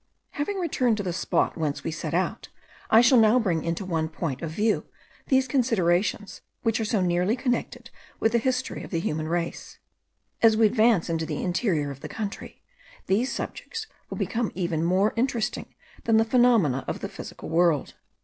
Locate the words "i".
2.89-3.01